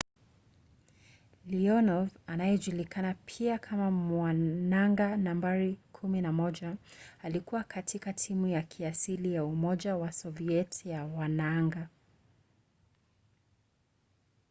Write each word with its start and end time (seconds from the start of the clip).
leonov 1.47 2.09
anayejulikana 2.27 3.13
pia 3.13 3.59
kama 3.59 3.91
mwanaanga 3.91 5.17
nambari 5.17 5.79
11” 5.93 6.75
alikuwa 7.23 7.63
kati 7.63 8.01
ya 8.05 8.13
timu 8.13 8.47
ya 8.47 8.61
kiasili 8.61 9.33
ya 9.33 9.45
umoja 9.45 9.95
wa 9.95 10.11
soviet 10.11 10.85
ya 10.85 11.05
wanaanga 11.05 11.87